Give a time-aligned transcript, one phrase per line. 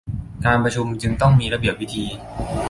[0.45, 2.05] การประชุมจึงต้องมีระเบียบวิธี